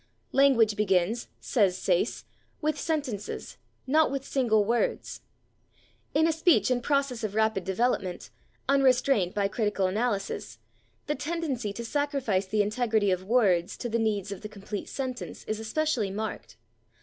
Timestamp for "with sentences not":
2.59-4.09